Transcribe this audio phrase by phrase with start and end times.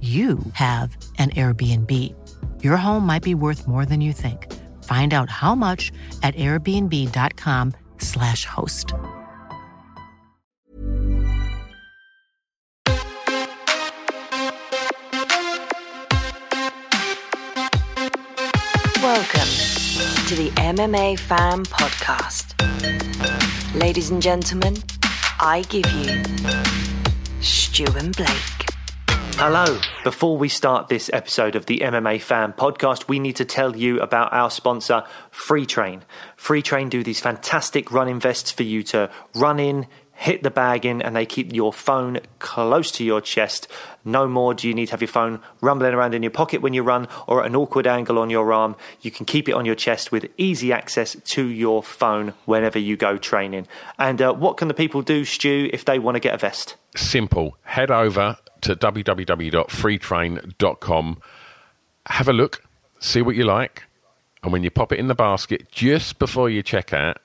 [0.00, 2.14] you have an Airbnb.
[2.62, 4.46] Your home might be worth more than you think.
[4.84, 5.90] Find out how much
[6.22, 8.92] at airbnb.com/slash host.
[19.02, 19.48] Welcome
[20.28, 22.54] to the MMA Fan Podcast.
[23.74, 24.76] Ladies and gentlemen,
[25.40, 26.22] I give you
[27.40, 28.67] Stu and Blake.
[29.40, 29.78] Hello.
[30.02, 34.00] Before we start this episode of the MMA Fan Podcast, we need to tell you
[34.00, 36.02] about our sponsor, Free Train.
[36.36, 40.84] Free Train do these fantastic running vests for you to run in, hit the bag
[40.84, 43.68] in, and they keep your phone close to your chest.
[44.04, 46.74] No more do you need to have your phone rumbling around in your pocket when
[46.74, 48.74] you run or at an awkward angle on your arm.
[49.02, 52.96] You can keep it on your chest with easy access to your phone whenever you
[52.96, 53.68] go training.
[54.00, 56.74] And uh, what can the people do, Stu, if they want to get a vest?
[56.96, 57.56] Simple.
[57.62, 61.22] Head over to www.freetrain.com.
[62.06, 62.62] Have a look,
[63.00, 63.84] see what you like,
[64.42, 67.18] and when you pop it in the basket, just before you check out,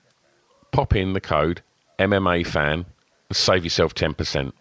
[0.72, 1.62] pop in the code
[2.00, 2.86] MMA fan
[3.30, 4.52] and save yourself 10%.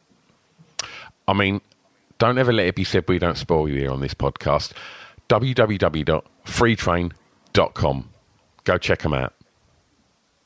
[1.27, 1.61] I mean,
[2.19, 4.73] don't ever let it be said we don't spoil you here on this podcast.
[5.29, 8.09] www.freetrain.com.
[8.65, 9.35] Go check them out.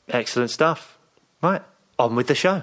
[0.09, 0.97] Excellent stuff.
[1.41, 1.61] Right,
[1.99, 2.61] on with the show.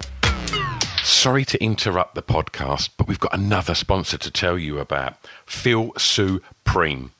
[1.05, 5.13] Sorry to interrupt the podcast, but we've got another sponsor to tell you about
[5.45, 7.11] Feel Supreme.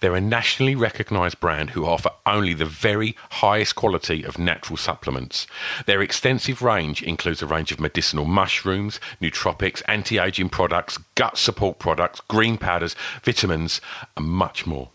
[0.00, 5.46] They're a nationally recognised brand who offer only the very highest quality of natural supplements.
[5.86, 11.78] Their extensive range includes a range of medicinal mushrooms, nootropics, anti aging products, gut support
[11.78, 13.80] products, green powders, vitamins,
[14.18, 14.90] and much more.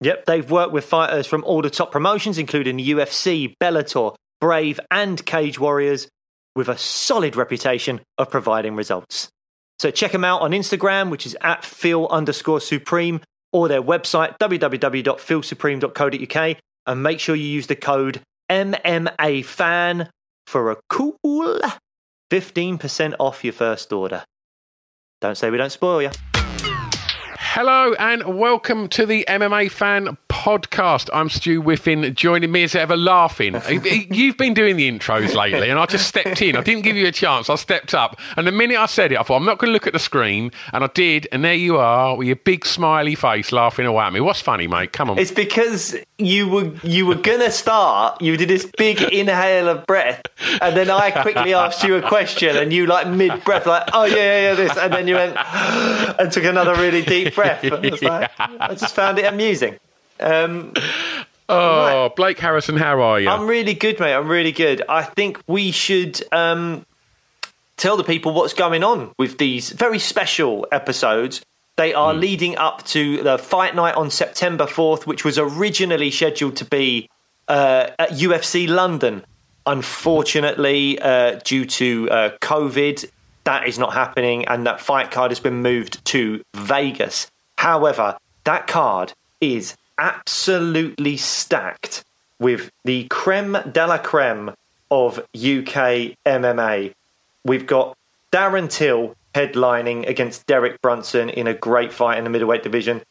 [0.00, 4.78] Yep, they've worked with fighters from all the top promotions, including the UFC, Bellator, Brave,
[4.92, 6.06] and Cage Warriors,
[6.54, 9.30] with a solid reputation of providing results.
[9.78, 13.20] So check them out on Instagram, which is at feel underscore supreme,
[13.52, 16.56] or their website, www.feelsupreme.co.uk,
[16.86, 18.20] and make sure you use the code
[18.50, 20.08] MMAFAN
[20.46, 21.60] for a cool
[22.30, 24.24] 15% off your first order.
[25.20, 26.10] Don't say we don't spoil you.
[27.56, 31.08] Hello and welcome to the MMA Fan Podcast.
[31.14, 32.14] I'm Stu Whiffin.
[32.14, 33.58] Joining me as ever, laughing.
[34.10, 36.54] You've been doing the intros lately, and I just stepped in.
[36.54, 37.48] I didn't give you a chance.
[37.48, 39.72] I stepped up, and the minute I said it, I thought I'm not going to
[39.72, 41.26] look at the screen, and I did.
[41.32, 44.20] And there you are, with your big smiley face, laughing away at me.
[44.20, 44.92] What's funny, mate?
[44.92, 45.18] Come on.
[45.18, 48.20] It's because you were you were gonna start.
[48.20, 50.20] You did this big inhale of breath,
[50.60, 54.04] and then I quickly asked you a question, and you like mid breath, like, "Oh
[54.04, 55.38] yeah, yeah, yeah, this," and then you went
[56.20, 57.64] and took another really deep breath.
[57.64, 59.78] Like, I just found it amusing.
[60.20, 60.72] Um,
[61.48, 62.16] oh, right.
[62.16, 63.28] Blake Harrison, how are you?
[63.28, 64.14] I'm really good, mate.
[64.14, 64.82] I'm really good.
[64.88, 66.86] I think we should um,
[67.76, 71.44] tell the people what's going on with these very special episodes.
[71.76, 72.20] They are mm.
[72.20, 77.08] leading up to the fight night on September 4th, which was originally scheduled to be
[77.48, 79.24] uh, at UFC London.
[79.66, 83.08] Unfortunately, uh, due to uh, COVID,
[83.44, 87.30] that is not happening, and that fight card has been moved to Vegas.
[87.56, 92.04] However, that card is absolutely stacked
[92.38, 94.50] with the creme de la creme
[94.90, 96.94] of UK MMA.
[97.44, 97.96] We've got
[98.32, 103.02] Darren Till headlining against Derek Brunson in a great fight in the middleweight division.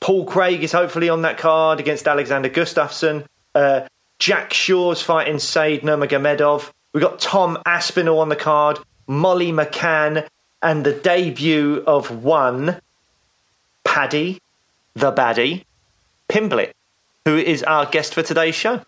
[0.00, 3.26] Paul Craig is hopefully on that card against Alexander Gustafsson.
[3.54, 3.86] Uh,
[4.18, 6.70] Jack Shore's fighting Said Nurmagomedov.
[6.92, 10.26] We've got Tom Aspinall on the card, Molly McCann,
[10.62, 12.80] and the debut of one
[13.84, 14.40] Paddy,
[14.94, 15.64] the baddie,
[16.28, 16.72] Pimblett,
[17.24, 18.82] who is our guest for today's show.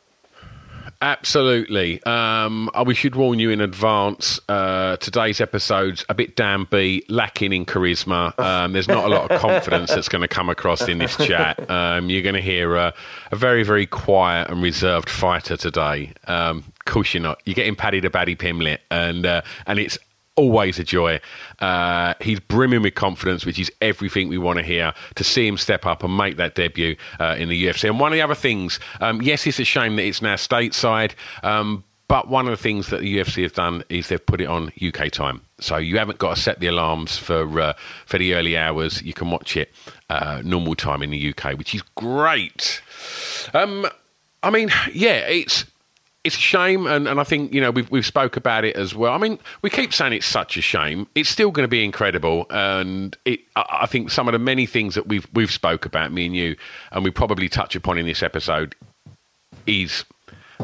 [1.03, 2.03] Absolutely.
[2.05, 4.39] Um, we should warn you in advance.
[4.51, 8.39] Uh, today's episode's a bit downbeat, lacking in charisma.
[8.39, 11.71] Um, there's not a lot of confidence that's going to come across in this chat.
[11.71, 12.93] Um, you're going to hear a,
[13.33, 16.13] a, very, very quiet and reserved fighter today.
[16.27, 17.41] Um, of course, you're not.
[17.47, 19.99] You're getting Paddy the Baddy Pimblett, and uh, and it's
[20.41, 21.21] always a joy.
[21.59, 25.59] Uh, he's brimming with confidence, which is everything we want to hear to see him
[25.59, 27.89] step up and make that debut uh, in the UFC.
[27.89, 31.13] And one of the other things, um, yes, it's a shame that it's now stateside.
[31.43, 34.47] Um, but one of the things that the UFC have done is they've put it
[34.47, 38.35] on UK time, so you haven't got to set the alarms for uh, for the
[38.35, 39.01] early hours.
[39.03, 39.71] You can watch it
[40.09, 42.83] uh, normal time in the UK, which is great.
[43.55, 43.87] Um,
[44.43, 45.65] I mean, yeah, it's
[46.23, 48.95] it's a shame, and, and I think you know we've we've spoke about it as
[48.95, 49.13] well.
[49.13, 51.07] I mean, we keep saying it's such a shame.
[51.15, 53.41] It's still going to be incredible, and it.
[53.57, 56.37] I, I think some of the many things that we've we've spoke about, me and
[56.37, 56.57] you,
[56.93, 58.75] and we probably touch upon in this episode,
[59.67, 60.05] is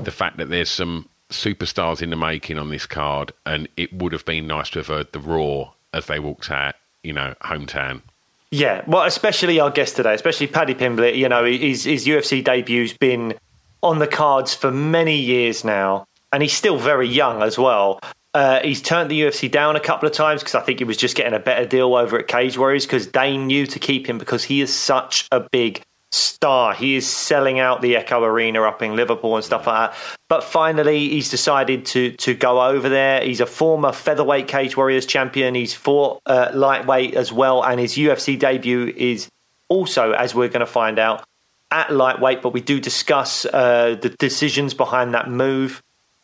[0.02, 4.12] the fact that there's some superstars in the making on this card, and it would
[4.12, 8.02] have been nice to have heard the roar as they walked out, you know, hometown.
[8.50, 11.16] Yeah, well, especially our guest today, especially Paddy Pimblett.
[11.16, 13.34] You know, his his UFC debut's been
[13.82, 18.00] on the cards for many years now, and he's still very young as well.
[18.34, 20.98] Uh, he's turned the UFC down a couple of times because I think he was
[20.98, 24.18] just getting a better deal over at Cage Warriors because Dane knew to keep him
[24.18, 25.82] because he is such a big
[26.12, 26.74] star.
[26.74, 29.98] He is selling out the Echo Arena up in Liverpool and stuff like that.
[30.28, 33.22] But finally, he's decided to to go over there.
[33.22, 35.54] He's a former featherweight Cage Warriors champion.
[35.54, 39.28] He's fought uh, lightweight as well, and his UFC debut is
[39.68, 41.24] also, as we're going to find out,
[41.70, 45.82] at lightweight, but we do discuss uh, the decisions behind that move.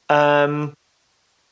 [0.08, 0.74] Um,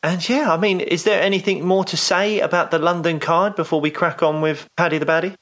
[0.02, 3.81] and yeah, I mean, is there anything more to say about the London card before
[3.81, 5.34] we crack on with Paddy the Baddy?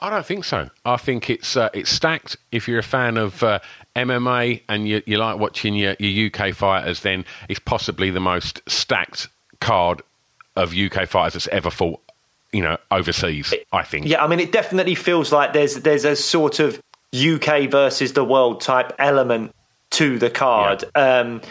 [0.00, 0.70] I don't think so.
[0.84, 2.38] I think it's uh, it's stacked.
[2.50, 3.60] If you're a fan of uh,
[3.94, 8.62] MMA and you, you like watching your, your UK fighters, then it's possibly the most
[8.66, 9.28] stacked
[9.60, 10.00] card
[10.56, 12.00] of UK fighters that's ever fought
[12.52, 16.16] you know overseas i think yeah i mean it definitely feels like there's there's a
[16.16, 16.80] sort of
[17.14, 19.52] UK versus the world type element
[19.90, 20.84] to the card.
[20.96, 21.20] Yeah.
[21.20, 21.42] Um,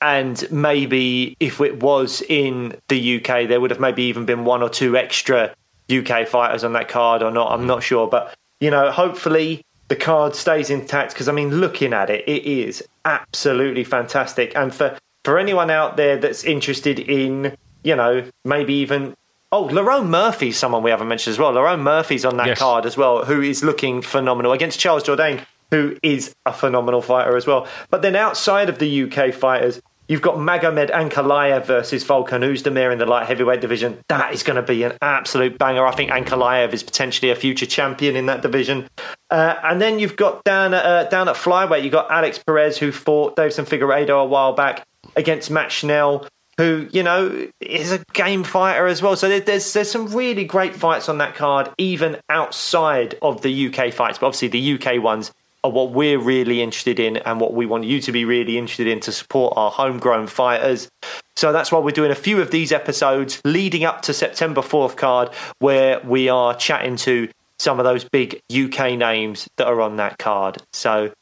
[0.00, 4.62] and maybe if it was in the UK, there would have maybe even been one
[4.62, 5.54] or two extra
[5.90, 7.52] UK fighters on that card or not.
[7.52, 8.08] I'm not sure.
[8.08, 12.44] But, you know, hopefully the card stays intact because, I mean, looking at it, it
[12.44, 14.56] is absolutely fantastic.
[14.56, 19.14] And for, for anyone out there that's interested in, you know, maybe even
[19.52, 21.52] Oh, Lerone Murphy's someone we haven't mentioned as well.
[21.52, 22.58] Lerone Murphy's on that yes.
[22.58, 27.36] card as well, who is looking phenomenal against Charles Jourdain, who is a phenomenal fighter
[27.36, 27.68] as well.
[27.90, 32.98] But then outside of the UK fighters, you've got Magomed Ankalaev versus Volkan Oezdemir in
[32.98, 34.02] the light heavyweight division.
[34.08, 35.86] That is going to be an absolute banger.
[35.86, 38.88] I think Ankalaev is potentially a future champion in that division.
[39.30, 42.78] Uh, and then you've got down at, uh, down at flyweight, you've got Alex Perez,
[42.78, 46.26] who fought Deiveson Figueiredo a while back against Matt Schnell
[46.62, 49.16] who you know is a game fighter as well.
[49.16, 53.92] So there's there's some really great fights on that card, even outside of the UK
[53.92, 54.18] fights.
[54.18, 55.32] But obviously, the UK ones
[55.64, 58.86] are what we're really interested in, and what we want you to be really interested
[58.86, 60.88] in to support our homegrown fighters.
[61.36, 64.96] So that's why we're doing a few of these episodes leading up to September 4th
[64.96, 69.96] card, where we are chatting to some of those big UK names that are on
[69.96, 70.60] that card.
[70.72, 71.12] So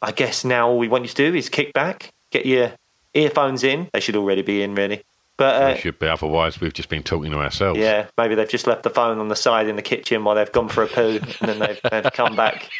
[0.00, 2.72] I guess now all we want you to do is kick back, get your
[3.14, 3.88] earphones in.
[3.92, 5.02] They should already be in, really.
[5.36, 6.06] But uh, should be.
[6.06, 7.78] Otherwise, we've just been talking to ourselves.
[7.78, 10.52] Yeah, maybe they've just left the phone on the side in the kitchen while they've
[10.52, 12.70] gone for a poo, and then they've, they've come back.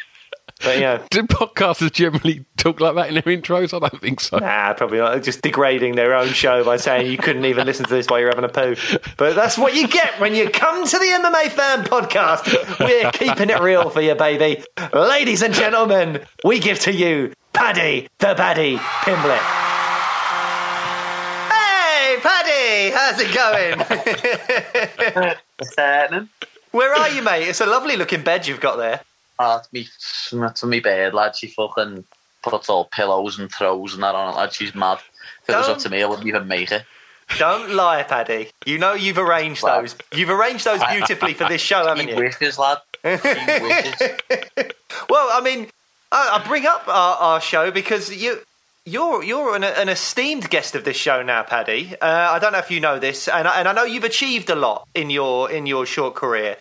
[0.62, 3.74] But yeah, do podcasters generally talk like that in their intros?
[3.74, 4.38] I don't think so.
[4.38, 5.12] Nah, probably not.
[5.12, 8.20] They're just degrading their own show by saying you couldn't even listen to this while
[8.20, 8.76] you're having a poo.
[9.16, 12.78] But that's what you get when you come to the MMA Fan Podcast.
[12.78, 14.62] We're keeping it real for you, baby.
[14.92, 19.71] Ladies and gentlemen, we give to you Paddy the Baddy Pimblett.
[22.92, 23.78] How's it going?
[25.56, 26.28] What's happening?
[26.70, 27.48] Where are you, mate?
[27.48, 29.00] It's a lovely looking bed you've got there.
[29.38, 29.88] Oh, it's me,
[30.42, 31.36] it's me bed, lad.
[31.36, 32.04] She fucking
[32.42, 34.52] puts all pillows and throws and that on it, lad.
[34.52, 34.98] She's mad.
[35.42, 36.84] If it was up to me, I wouldn't even make it.
[37.38, 38.50] Don't lie, Paddy.
[38.66, 39.96] You know you've arranged well, those.
[40.12, 42.16] You've arranged those beautifully for this show, haven't you?
[42.16, 42.78] Wishes, lad.
[43.04, 43.94] wishes.
[45.08, 45.68] well, I mean,
[46.10, 48.40] I, I bring up our, our show because you
[48.84, 51.94] you're you're an, an, esteemed guest of this show now, Paddy.
[52.00, 54.50] Uh, I don't know if you know this, and I, and I know you've achieved
[54.50, 56.56] a lot in your in your short career,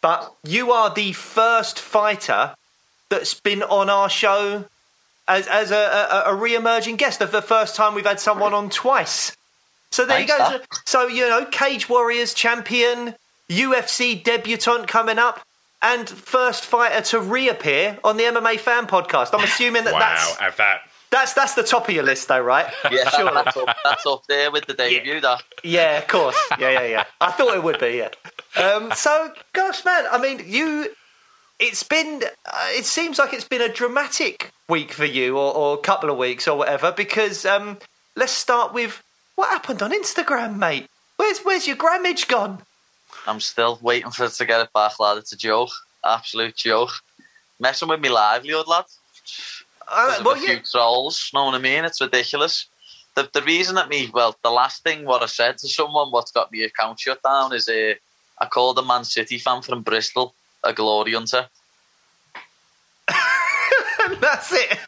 [0.00, 2.54] but you are the first fighter
[3.08, 4.66] that's been on our show
[5.26, 5.76] as as a,
[6.26, 7.22] a, a re-emerging guest.
[7.22, 9.36] Of the first time we've had someone on twice.
[9.90, 10.50] So there Thanks, you go.
[10.50, 13.14] So, so you know, Cage Warriors champion,
[13.48, 15.40] UFC debutant coming up
[15.80, 19.30] and first fighter to reappear on the MMA Fan Podcast.
[19.32, 20.80] I'm assuming that wow, that's that
[21.12, 22.72] That's that's the top of your list, though, right?
[22.90, 23.30] Yeah, Sure.
[23.32, 25.20] that's, up, that's up there with the debut.
[25.20, 26.36] That Yeah, of course.
[26.58, 27.04] Yeah, yeah, yeah.
[27.20, 27.98] I thought it would be.
[28.02, 28.08] Yeah.
[28.60, 30.06] Um, so, gosh, man.
[30.10, 30.88] I mean, you.
[31.60, 32.22] It's been.
[32.46, 36.16] Uh, it seems like it's been a dramatic week for you, or, or couple of
[36.16, 36.90] weeks, or whatever.
[36.90, 37.78] Because um,
[38.16, 39.02] let's start with
[39.36, 40.88] what happened on Instagram, mate.
[41.18, 42.62] Where's Where's your grammage gone?
[43.26, 45.18] I'm still waiting for it to get it back, lad.
[45.18, 45.70] It's a joke,
[46.04, 46.90] absolute joke.
[47.60, 48.86] Messing with me livelihood, lad.
[49.88, 50.60] Uh, well, a few yeah.
[50.70, 51.30] trolls.
[51.34, 51.84] Know what I mean?
[51.84, 52.66] It's ridiculous.
[53.14, 56.32] The the reason that me well, the last thing what I said to someone what's
[56.32, 57.94] got me account shut down is uh,
[58.38, 60.34] I called a Man City fan from Bristol
[60.64, 61.48] a glory hunter.
[64.20, 64.78] That's it.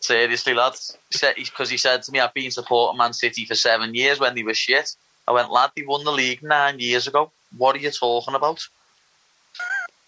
[0.00, 0.96] Seriously, lads.
[1.10, 4.42] Because he said to me, I've been supporting Man City for seven years when they
[4.42, 4.94] were shit.
[5.26, 7.30] I went, lad, they won the league nine years ago.
[7.56, 8.66] What are you talking about?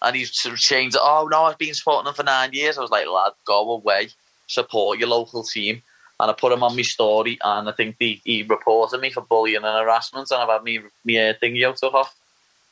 [0.01, 1.01] And he's sort of changed it.
[1.03, 2.77] Oh, no, I've been supporting them for nine years.
[2.77, 4.09] I was like, lad, go away.
[4.47, 5.81] Support your local team.
[6.19, 9.21] And I put him on my story, and I think he, he reported me for
[9.21, 12.15] bullying and harassment, and I've had me, me uh, thingy out took off.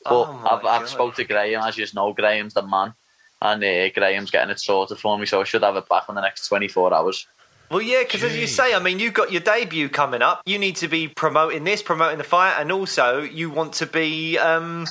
[0.02, 2.94] But Oh I've, I've spoke to Graham, as you know, Graham's the man.
[3.40, 6.14] And uh, Graham's getting it sorted for me, so I should have it back in
[6.14, 7.26] the next 24 hours.
[7.70, 10.42] Well, yeah, because as you say, I mean, you've got your debut coming up.
[10.46, 14.38] You need to be promoting this, promoting the fight, and also you want to be,
[14.38, 14.86] um,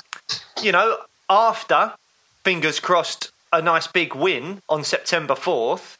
[0.62, 0.98] you know,
[1.30, 1.94] after,
[2.46, 5.98] fingers crossed, a nice big win on September 4th.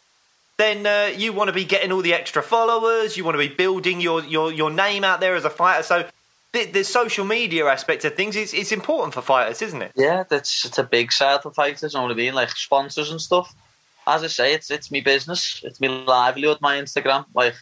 [0.58, 3.18] Then uh, you want to be getting all the extra followers.
[3.18, 5.84] You want to be building your, your, your name out there as a fighter.
[5.84, 6.08] So
[6.54, 9.92] the, the social media aspect of things is it's important for fighters, isn't it?
[9.96, 11.94] Yeah, that's it's a big side for fighters.
[11.94, 12.34] You know what I mean?
[12.34, 13.54] Like sponsors and stuff.
[14.08, 15.62] As I say, it's it's my business.
[15.66, 16.60] It's my livelihood.
[16.62, 17.26] My Instagram.
[17.34, 17.56] Like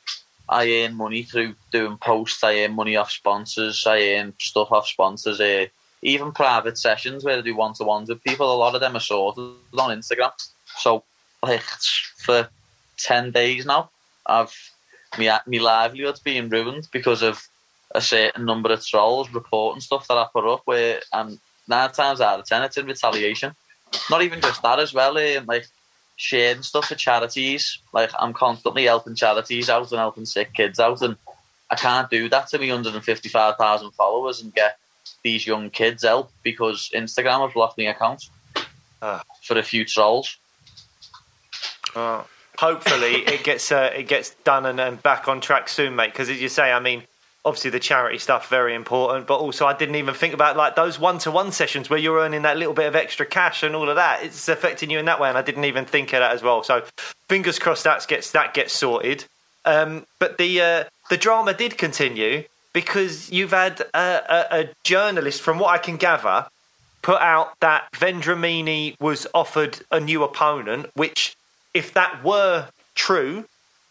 [0.47, 2.43] I earn money through doing posts.
[2.43, 3.87] I earn money off sponsors.
[3.87, 5.39] I earn stuff off sponsors.
[5.39, 5.65] Uh,
[6.03, 8.53] even private sessions where I do one to ones with people.
[8.53, 9.43] A lot of them are sorted
[9.77, 10.31] on Instagram.
[10.77, 11.03] So
[11.41, 11.63] like
[12.17, 12.49] for
[12.97, 13.89] ten days now,
[14.25, 14.53] I've
[15.17, 17.47] my my livelihood's being ruined because of
[17.95, 22.21] a certain number of trolls reporting stuff that I put up where I'm nine times
[22.21, 23.55] out of ten it's in retaliation.
[24.09, 25.67] Not even just that as well, eh, like
[26.15, 27.79] sharing stuff for charities.
[27.93, 31.15] Like I'm constantly helping charities out and helping sick kids out and
[31.69, 34.77] I can't do that to me 155,000 followers and get
[35.23, 38.29] these young kids help because Instagram have blocked my account
[39.01, 39.21] Ah.
[39.41, 40.37] for a few trolls.
[42.57, 46.11] hopefully it gets uh, it gets done and, and back on track soon, mate.
[46.11, 47.03] Because as you say, I mean,
[47.45, 50.97] obviously the charity stuff very important, but also I didn't even think about like those
[50.99, 53.89] one to one sessions where you're earning that little bit of extra cash and all
[53.89, 54.23] of that.
[54.23, 56.63] It's affecting you in that way, and I didn't even think of that as well.
[56.63, 56.83] So
[57.27, 59.25] fingers crossed that gets that gets sorted.
[59.65, 65.41] Um, but the uh, the drama did continue because you've had a, a, a journalist,
[65.41, 66.47] from what I can gather,
[67.01, 71.35] put out that Vendramini was offered a new opponent, which,
[71.73, 73.45] if that were true,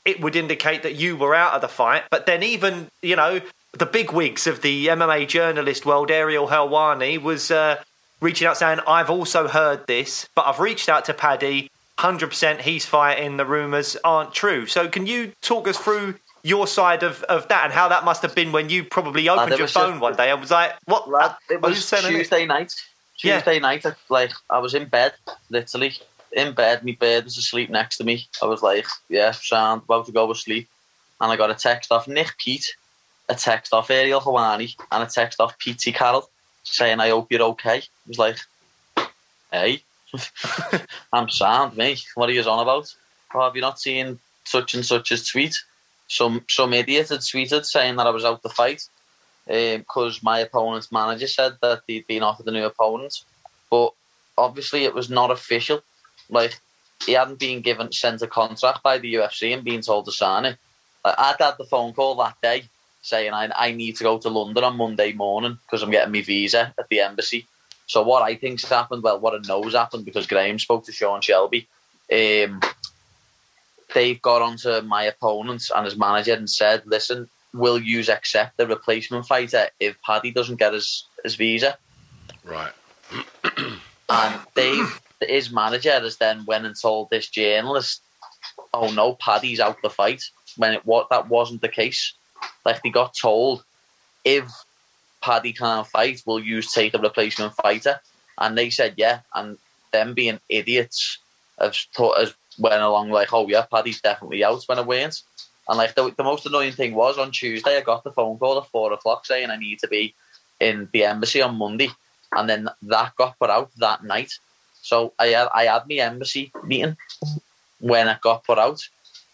[0.04, 2.02] it would indicate that you were out of the fight.
[2.10, 3.40] But then, even you know,
[3.72, 7.80] the big wigs of the MMA journalist world, Ariel Helwani, was uh,
[8.20, 11.70] reaching out saying, "I've also heard this, but I've reached out to Paddy.
[11.98, 13.36] Hundred percent, he's fighting.
[13.36, 14.66] The rumours aren't true.
[14.66, 18.22] So, can you talk us through?" Your side of, of that and how that must
[18.22, 20.30] have been when you probably opened your phone a- one day.
[20.30, 21.08] and was like, "What?
[21.08, 21.88] Lad, it What are you was?
[21.88, 22.74] Tuesday night.
[23.22, 23.36] Yeah.
[23.36, 25.12] Tuesday night, I- like I was in bed,
[25.50, 25.94] literally
[26.32, 26.84] in bed.
[26.84, 28.26] My bed was asleep next to me.
[28.42, 30.68] I was like, yeah, sound about to go to sleep,
[31.20, 32.74] and I got a text off Nick Peet,
[33.28, 36.28] a text off Ariel Helwani, and a text off Pete Carroll
[36.64, 38.38] saying, "I hope you're okay." I was like,
[39.52, 39.82] hey,
[41.12, 42.04] I'm sound, mate.
[42.16, 42.92] What are you on about?
[43.34, 45.54] Oh, have you not seen such and such as tweet?
[46.08, 48.82] Some some idiot had tweeted saying that I was out the fight
[49.46, 53.22] because my opponent's manager said that he'd been offered a new opponent,
[53.70, 53.92] but
[54.38, 55.82] obviously it was not official.
[56.28, 56.58] Like
[57.04, 60.44] he hadn't been given sent a contract by the UFC and been told to sign
[60.44, 60.58] it.
[61.04, 62.64] Like, I'd had the phone call that day
[63.02, 66.22] saying I, I need to go to London on Monday morning because I'm getting my
[66.22, 67.46] visa at the embassy.
[67.86, 71.20] So what I think's happened, well, what I know's happened because Graham spoke to Sean
[71.20, 71.68] Shelby.
[72.10, 72.60] Um,
[73.94, 78.66] they've got onto my opponent and his manager and said, "Listen, will you accept the
[78.66, 81.76] replacement fighter if Paddy doesn't get his, his visa?"
[82.44, 82.72] Right.
[84.08, 88.02] And Dave, his manager, has then went and told this journalist,
[88.74, 90.22] "Oh no, Paddy's out the fight."
[90.56, 92.12] When it what that wasn't the case.
[92.66, 93.64] Like they got told,
[94.24, 94.44] if
[95.22, 98.00] Paddy can't fight, will you take a replacement fighter?
[98.36, 99.20] And they said yeah.
[99.34, 99.56] And
[99.92, 101.18] them being idiots
[101.58, 105.22] have thought has went along like, oh yeah, Paddy's definitely out when it weren't.
[105.68, 108.58] And like the, the most annoying thing was on Tuesday, I got the phone call
[108.58, 110.14] at four o'clock saying I need to be
[110.60, 111.90] in the embassy on Monday,
[112.32, 114.32] and then that got put out that night.
[114.80, 116.96] So I had I had my embassy meeting
[117.78, 118.80] when it got put out.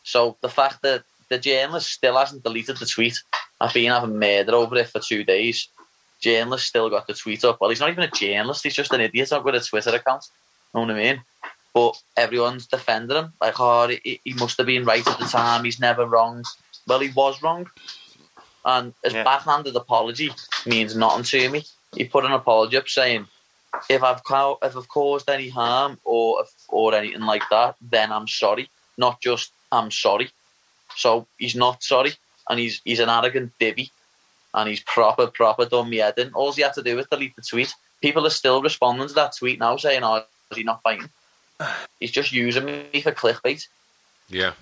[0.04, 3.18] So the fact that the journalist still hasn't deleted the tweet,
[3.60, 5.68] I've been having murder over it for two days.
[6.20, 7.60] Journalist still got the tweet up.
[7.60, 8.64] Well, he's not even a journalist.
[8.64, 9.32] He's just an idiot.
[9.32, 10.26] I've got a Twitter account.
[10.74, 11.22] Know what I mean?
[11.74, 13.32] But everyone's defending him.
[13.40, 15.64] Like, oh, he, he must have been right at the time.
[15.64, 16.44] He's never wrong.
[16.86, 17.68] Well, he was wrong.
[18.64, 19.24] And his Yeah.
[19.24, 20.32] backhanded apology
[20.66, 21.64] means nothing to me.
[21.94, 23.26] He put an apology up saying,
[23.88, 28.10] if I've co- if I've caused any harm or if, or anything like that, then
[28.12, 28.70] I'm sorry.
[28.96, 30.30] Not just I'm sorry.
[30.96, 32.14] So he's not sorry,
[32.48, 33.92] and he's he's an arrogant divvy,
[34.54, 36.32] and he's proper proper done me head in.
[36.34, 37.72] All he had to do was delete the tweet.
[38.02, 41.10] People are still responding to that tweet now, saying, "Oh, is he not fighting?"
[42.00, 43.66] He's just using me for clickbait.
[44.28, 44.52] Yeah.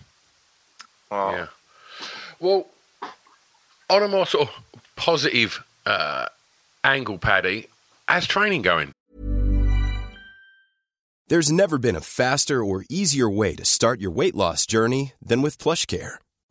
[1.10, 1.30] Oh.
[1.30, 1.46] Yeah.
[2.40, 2.66] Well,
[3.88, 4.54] on a more sort of
[4.96, 6.26] positive uh,
[6.84, 7.68] angle, Paddy,
[8.08, 8.92] how's training going?
[11.28, 15.42] There's never been a faster or easier way to start your weight loss journey than
[15.42, 16.18] with PlushCare.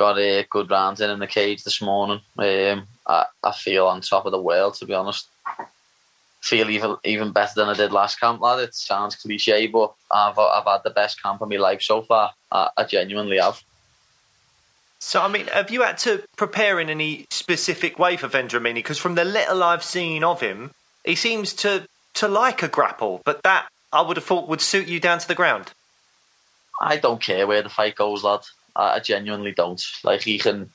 [0.00, 2.22] Got a good round in in the cage this morning.
[2.38, 5.28] Um, I, I feel on top of the world, to be honest.
[6.40, 8.60] Feel even even better than I did last camp, lad.
[8.60, 12.32] It sounds cliche, but I've I've had the best camp of my life so far.
[12.50, 13.62] I, I genuinely have.
[15.00, 18.76] So, I mean, have you had to prepare in any specific way for Vendramini?
[18.76, 20.70] Because from the little I've seen of him,
[21.04, 24.88] he seems to, to like a grapple, but that I would have thought would suit
[24.88, 25.72] you down to the ground.
[26.80, 28.40] I don't care where the fight goes, lad.
[28.76, 29.82] I, I genuinely don't.
[30.04, 30.70] Like he can.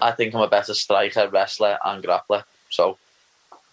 [0.00, 2.44] I think I'm a better striker, wrestler, and grappler.
[2.70, 2.98] So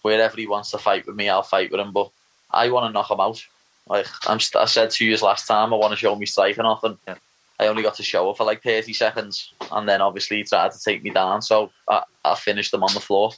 [0.02, 1.92] wherever he wants to fight with me, I'll fight with him.
[1.92, 2.10] But
[2.50, 3.44] I want to knock him out.
[3.88, 6.84] Like I'm, I said to you last time, I want to show me striking off,
[6.84, 7.16] and Yeah.
[7.58, 10.72] I only got to show it for like 30 seconds, and then obviously he tried
[10.72, 11.40] to take me down.
[11.42, 13.32] So I, I finished him on the floor.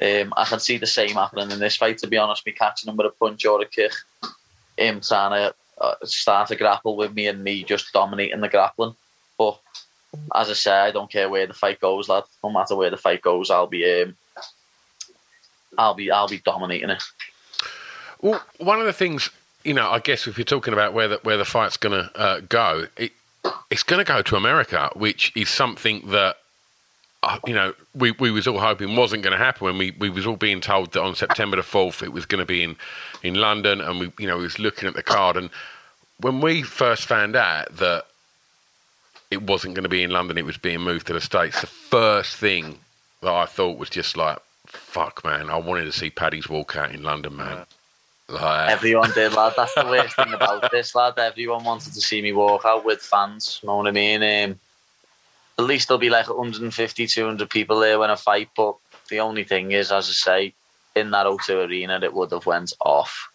[0.00, 1.98] Um, I can see the same happening in this fight.
[1.98, 3.92] To be honest, me catching him with a punch or a kick,
[4.76, 8.94] him trying to uh, start a grapple with me, and me just dominating the grappling.
[9.38, 9.58] But
[10.34, 12.24] as I say, I don't care where the fight goes, lad.
[12.42, 14.16] No matter where the fight goes, I'll be, um,
[15.76, 17.02] I'll be, I'll be dominating it.
[18.20, 19.30] Well, one of the things,
[19.64, 22.18] you know, I guess if you're talking about where the, where the fight's going to
[22.18, 23.12] uh, go, it,
[23.70, 26.36] it's going to go to America, which is something that,
[27.22, 30.08] uh, you know, we, we was all hoping wasn't going to happen when we, we
[30.08, 32.76] was all being told that on September the 4th it was going to be in,
[33.22, 35.50] in London and we, you know, we was looking at the card and
[36.20, 38.06] when we first found out that
[39.30, 41.66] it wasn't going to be in London, it was being moved to the States, the
[41.66, 42.78] first thing
[43.22, 47.02] that I thought was just like, fuck, man, I wanted to see Paddy's walkout in
[47.02, 47.66] London, man.
[48.28, 49.54] Like, Everyone did, lad.
[49.56, 51.18] That's the worst thing about this, lad.
[51.18, 53.60] Everyone wanted to see me walk out with fans.
[53.62, 54.22] You know what I mean?
[54.22, 54.58] Um,
[55.58, 58.48] at least there'll be like 150, 200 people there when I fight.
[58.56, 58.76] But
[59.08, 60.54] the only thing is, as I say,
[60.94, 63.28] in that O2 arena, it would have went off.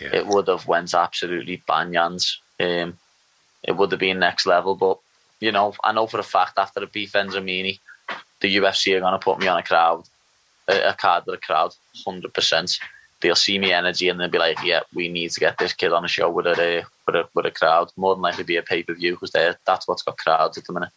[0.00, 0.14] yeah.
[0.16, 2.38] It would have went absolutely banyans.
[2.58, 2.98] Um,
[3.62, 4.74] it would have been next level.
[4.74, 4.98] But
[5.42, 7.80] you know, I know for a fact after the beef ends, Ramini,
[8.40, 10.04] the UFC are going to put me on a crowd,
[10.68, 11.74] a, a card with a crowd,
[12.06, 12.78] hundred percent.
[13.20, 15.92] They'll see me energy and they'll be like, "Yeah, we need to get this kid
[15.92, 17.90] on a show with a with a with a crowd.
[17.96, 19.32] More than likely be a pay per view because
[19.66, 20.90] that's what's got crowds at the minute."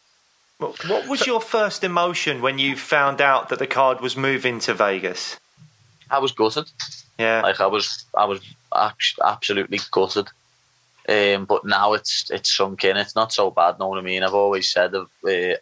[0.60, 4.60] What what was your first emotion when you found out that the card was moving
[4.60, 5.40] to Vegas?
[6.12, 6.70] I was gutted.
[7.18, 7.42] Yeah.
[7.42, 8.42] Like I was, I was
[9.24, 10.28] absolutely gutted.
[11.08, 12.98] Um, but now it's it's sunk in.
[12.98, 13.78] It's not so bad.
[13.78, 14.24] Know what I mean?
[14.24, 15.06] I've always said uh,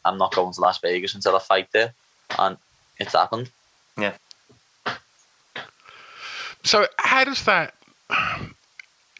[0.06, 1.94] I'm not going to Las Vegas until I fight there,
[2.40, 2.58] and
[2.98, 3.50] it's happened.
[3.98, 4.14] Yeah.
[6.64, 7.74] So, how does that?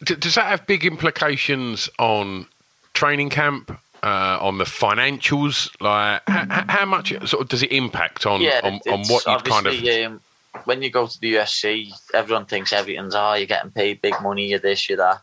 [0.02, 2.46] Does that have big implications on
[2.94, 3.70] training camp,
[4.02, 5.70] uh, on the financials?
[5.80, 9.26] Like, h- h- how much sort of does it impact on yeah, on, on what
[9.26, 9.74] you've kind of?
[9.74, 10.20] obviously, Um,
[10.64, 14.46] when you go to the UFC, everyone thinks everything's oh, you're getting paid big money,
[14.46, 15.20] you're this, you're that.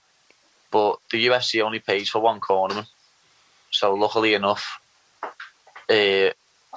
[0.71, 2.87] But the UFC only pays for one cornerman.
[3.71, 4.79] So luckily enough,
[5.89, 6.29] uh,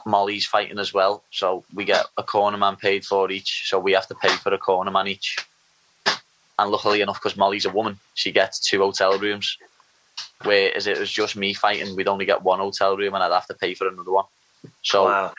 [0.05, 1.23] Molly's fighting as well.
[1.31, 3.65] So we get a cornerman paid for each.
[3.67, 5.39] So we have to pay for a cornerman each.
[6.59, 9.57] And luckily enough, because Molly's a woman, she gets two hotel rooms.
[10.43, 13.47] Whereas it was just me fighting, we'd only get one hotel room and I'd have
[13.47, 14.27] to pay for another one.
[14.83, 15.33] So Wow.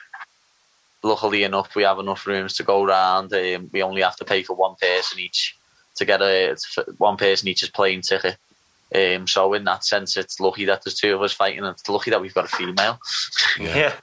[1.04, 3.34] luckily enough, we have enough rooms to go around.
[3.34, 5.58] Um, we only have to pay for one person each
[5.96, 6.58] to get a
[6.98, 8.38] one person each's plane ticket.
[8.94, 11.88] Um, so in that sense, it's lucky that there's two of us fighting, and it's
[11.90, 13.00] lucky that we've got a female.
[13.60, 13.94] Yeah.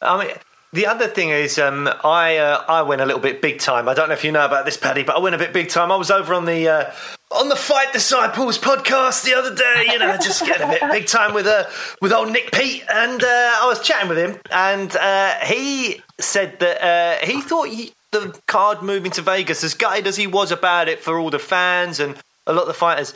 [0.00, 0.34] I mean,
[0.72, 3.88] the other thing is, um, I uh, I went a little bit big time.
[3.88, 5.68] I don't know if you know about this, Paddy, but I went a bit big
[5.68, 5.92] time.
[5.92, 6.92] I was over on the uh,
[7.30, 9.84] on the Fight Disciples podcast the other day.
[9.92, 11.64] You know, just getting a bit big time with uh,
[12.02, 16.58] with old Nick Peet, and uh, I was chatting with him, and uh, he said
[16.60, 20.52] that uh, he thought he, the card moving to Vegas, as gutted as he was
[20.52, 22.16] about it for all the fans and
[22.46, 23.14] a lot of the fighters,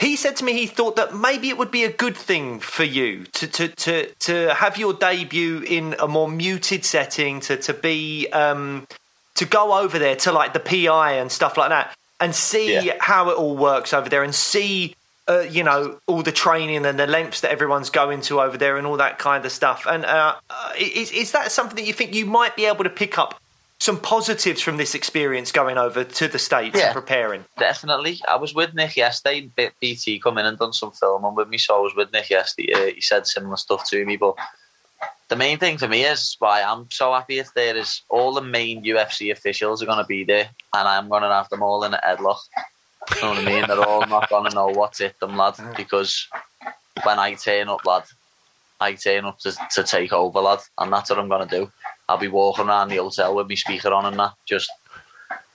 [0.00, 2.82] he said to me he thought that maybe it would be a good thing for
[2.84, 7.72] you to to to, to have your debut in a more muted setting, to to
[7.72, 8.86] be um,
[9.36, 12.96] to go over there to like the PI and stuff like that, and see Yeah.
[13.00, 14.94] how it all works over there, and see.
[15.28, 18.76] Uh, you know all the training and the lengths that everyone's going to over there
[18.76, 21.92] and all that kind of stuff and uh, uh, is, is that something that you
[21.92, 23.40] think you might be able to pick up
[23.82, 26.86] some positives from this experience going over to the states Yeah.
[26.86, 29.50] and preparing Definitely, I was with Nick yesterday.
[29.56, 32.30] B- BT come in and done some filming with me, so I was with Nick
[32.30, 32.72] yesterday.
[32.72, 34.36] Uh, he said similar stuff to me, but
[35.28, 38.40] the main thing for me is why I'm so happy if there is all the
[38.40, 41.82] main UFC officials are going to be there, and I'm going to have them all
[41.82, 42.38] in a headlock.
[43.16, 43.64] You know what I mean?
[43.66, 46.28] They're all not going to know what's hit them, lad, because
[47.02, 48.04] when I turn up, lad,
[48.80, 51.72] I turn up to, to take over, lad, and that's what I'm going to do.
[52.08, 54.70] I'll be walking around the hotel with my speaker on and that, just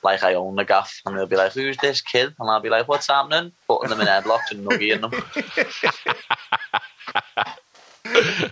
[0.04, 2.70] like I own the gaff, and they'll be like, "Who's this kid?" And I'll be
[2.70, 5.12] like, "What's happening?" Putting them in headlocks and nugging them.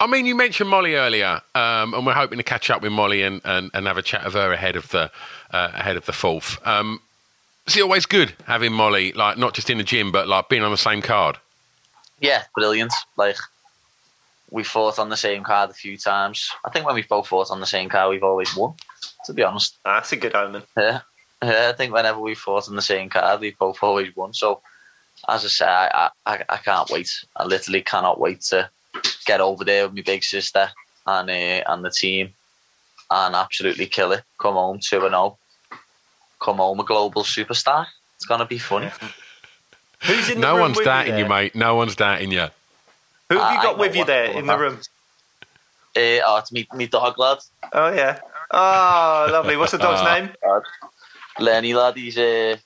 [0.00, 3.22] I mean, you mentioned Molly earlier, um, and we're hoping to catch up with Molly
[3.22, 5.10] and, and, and have a chat of her ahead of the
[5.50, 6.58] uh, ahead of the fourth.
[6.66, 7.00] Um,
[7.66, 10.62] is it always good having Molly, like not just in the gym, but like being
[10.62, 11.38] on the same card?
[12.20, 12.92] Yeah, brilliant.
[13.16, 13.36] Like
[14.54, 16.48] we fought on the same card a few times.
[16.64, 18.74] I think when we've both fought on the same card, we've always won.
[19.24, 21.00] To be honest, that's a good omen yeah,
[21.42, 21.70] yeah.
[21.70, 24.32] I think whenever we fought on the same card, we've both always won.
[24.32, 24.60] So,
[25.28, 27.10] as I say, I, I, I can't wait.
[27.34, 28.70] I literally cannot wait to
[29.26, 30.70] get over there with my big sister
[31.04, 31.32] and uh,
[31.72, 32.32] and the team
[33.10, 34.22] and absolutely kill it.
[34.38, 35.36] Come home two and zero.
[36.40, 37.86] Come home a global superstar.
[38.14, 38.90] It's gonna be funny.
[40.02, 41.28] who's in the No room one's with doubting you, there?
[41.28, 41.56] mate.
[41.56, 42.46] No one's doubting you.
[43.30, 44.78] Who have you got know with you there in the room?
[45.96, 47.38] Uh, oh, it's me, me dog lad.
[47.72, 48.18] Oh yeah.
[48.50, 49.56] Oh, lovely.
[49.56, 50.18] What's the dog's Ah.
[50.20, 50.30] name?
[51.38, 52.56] Lenny lad, he's uh,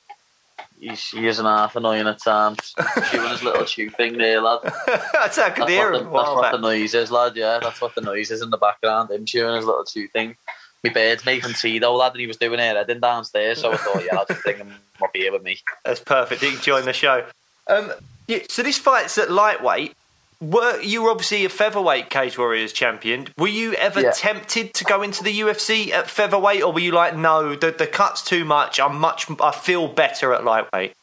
[0.81, 2.75] he's he is an half annoying at times.
[3.11, 4.61] Chewing his little chew thing there, lad.
[5.13, 6.13] that's how I could That's, hear what the, him.
[6.13, 7.37] that's Wow, what the noise is, lad.
[7.37, 9.11] Yeah, that's what the noise is in the background.
[9.11, 10.37] Him chewing his little chew thing.
[10.85, 13.61] My bird's making tea though, lad, and he was doing it heading downstairs.
[13.61, 15.59] So I thought, yeah, I'll just bring him up here with me.
[15.85, 16.43] That's perfect.
[16.43, 17.25] He can join the show.
[17.67, 17.93] Um,
[18.27, 19.95] yeah, so this fight's at lightweight.
[20.41, 23.29] Were you were obviously a featherweight Cage Warriors champion?
[23.37, 24.13] Were you ever Yeah.
[24.13, 27.89] tempted to go into the UFC at featherweight, or were you like, no, the the
[27.89, 28.79] cut's too much.
[28.79, 29.27] I'm much.
[29.41, 30.95] I feel better at lightweight.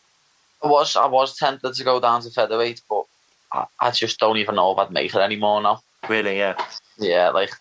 [0.63, 3.03] I was I was tempted to go down to featherweight, but
[3.51, 5.81] I, I just don't even know if I'd make it anymore now.
[6.07, 6.55] Really, yeah.
[6.97, 7.51] Yeah, like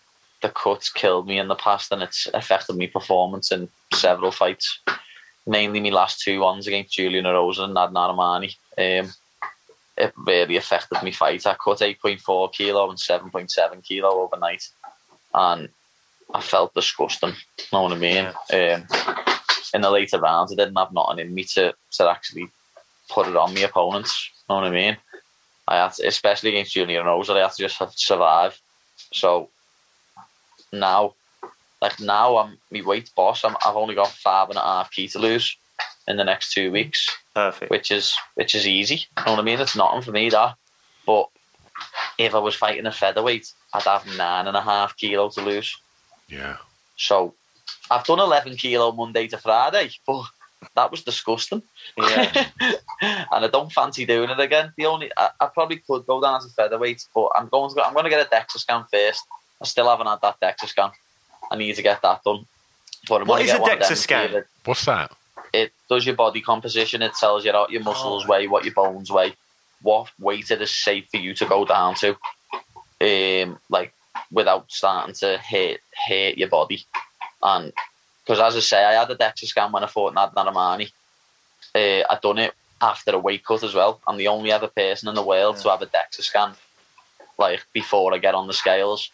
[0.41, 4.79] the cuts killed me in the past, and it's affected my performance in several fights.
[5.45, 8.55] Mainly my last two ones against Julian Rosa and Nad Narimani.
[8.77, 9.13] Um,
[9.97, 11.45] it really affected me fight.
[11.45, 14.67] I cut 8.4 kilo and 7.7 kilo overnight,
[15.33, 15.69] and
[16.33, 17.33] I felt disgusting.
[17.71, 18.25] Know what I mean?
[18.25, 18.87] Um,
[19.73, 22.49] in the later rounds, I didn't have nothing in me to, to actually
[23.09, 24.31] put it on my opponents.
[24.49, 24.97] You Know what I mean?
[25.67, 28.59] I had to, especially against Julian Rosa, I had to just have to survive.
[29.13, 29.49] So
[30.71, 31.13] now,
[31.81, 33.43] like now, I'm my weight boss.
[33.43, 35.57] I'm, I've only got five and a half key to lose
[36.07, 37.71] in the next two weeks, Perfect.
[37.71, 38.95] which is which is easy.
[39.17, 39.59] You know what I mean?
[39.59, 40.55] It's nothing for me that,
[41.05, 41.29] but
[42.17, 45.77] if I was fighting a featherweight, I'd have nine and a half kilo to lose.
[46.27, 46.57] Yeah.
[46.97, 47.33] So
[47.91, 50.23] I've done 11 kilo Monday to Friday, but
[50.75, 51.61] that was disgusting.
[51.97, 52.47] Yeah.
[53.01, 54.73] and I don't fancy doing it again.
[54.77, 57.93] The only I, I probably could go down to featherweight, but I'm going to I'm
[57.93, 59.23] going to get a DEXA scan first.
[59.61, 60.91] I still haven't had that DEXA scan.
[61.51, 62.45] I need to get that done.
[63.07, 64.43] But I'm What gonna get a one of them DEXA scan?
[64.63, 65.11] What's that?
[65.55, 67.01] It does your body composition.
[67.01, 69.33] It tells you what your muscles weigh, what your bones weigh,
[69.81, 72.17] what weight it is safe for you to go down to,
[73.01, 73.93] um, like
[74.31, 76.85] without starting to hurt hurt your body.
[77.41, 77.71] And
[78.23, 80.91] because as I say, I had a DEXA scan when I fought Nad Narimani.
[81.73, 84.01] Uh, I'd done it after a weight cut as well.
[84.07, 86.51] I'm the only other person in the world to have a DEXA scan,
[87.37, 89.09] like before I get on the scales.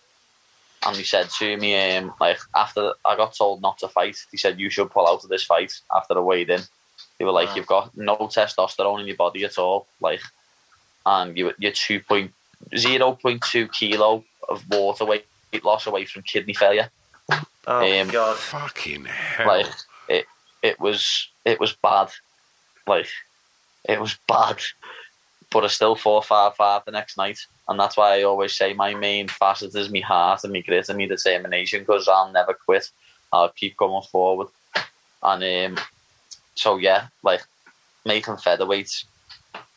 [0.86, 4.38] And he said to me, um, like after I got told not to fight, he
[4.38, 6.62] said you should pull out of this fight after I weighed in.
[7.20, 7.56] They were like, Wow.
[7.56, 10.22] you've got no testosterone in your body at all, like,
[11.06, 12.32] and you you're two point
[12.76, 15.26] zero point two kilo of water weight
[15.64, 16.90] loss away from kidney failure.
[17.68, 18.38] Oh Um, god.
[18.38, 19.48] Fucking hell.
[19.48, 19.68] Like
[20.08, 20.26] it,
[20.64, 22.10] it was it was bad.
[22.88, 23.08] Like
[23.88, 24.58] it was bad.
[25.52, 28.74] But I still fought five five the next night, and that's why I always say
[28.74, 31.82] my main facet is my heart and my grit and my determination.
[31.82, 32.90] Because I'll never quit.
[33.34, 34.48] I'll keep going forward.
[35.24, 35.84] And um,
[36.56, 37.42] so yeah, like
[38.06, 39.06] making featherweights,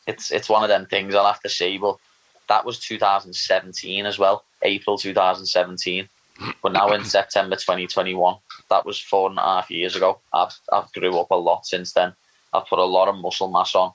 [0.07, 1.77] it's it's one of them things I'll have to say.
[1.79, 1.97] But
[2.49, 6.09] that was 2017 as well, April 2017.
[6.63, 8.37] But now in September 2021,
[8.69, 10.19] that was four and a half years ago.
[10.33, 12.13] I've I've grew up a lot since then.
[12.53, 13.93] I've put a lot of muscle mass on.